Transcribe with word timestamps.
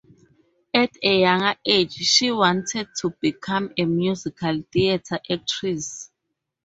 At 0.73 0.89
a 1.03 1.19
younger 1.19 1.55
age, 1.63 1.93
she 1.93 2.31
wanted 2.31 2.87
to 3.01 3.11
become 3.21 3.71
a 3.77 3.85
musical 3.85 4.63
theatre 4.73 5.19
actress. 5.29 6.09